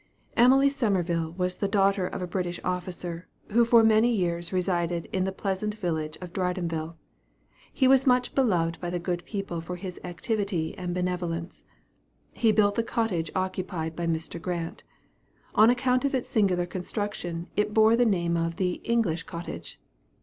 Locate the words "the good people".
8.89-9.61